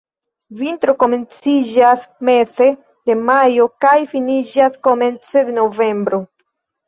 Vintro 0.59 0.93
komenciĝas 1.01 2.07
meze 2.29 2.69
de 3.09 3.17
majo 3.29 3.67
kaj 3.87 3.93
finiĝas 4.13 4.79
komence 4.89 5.47
de 5.51 5.55
novembro. 5.61 6.23